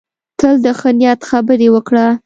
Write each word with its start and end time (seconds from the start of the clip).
تل 0.39 0.55
د 0.65 0.67
ښه 0.79 0.89
نیت 0.99 1.19
خبرې 1.29 1.67
وکړه. 1.75 2.05